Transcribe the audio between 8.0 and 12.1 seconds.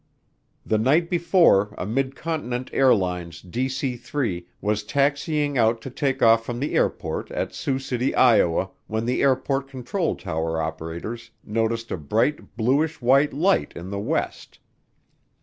Iowa, when the airport control tower operators noticed a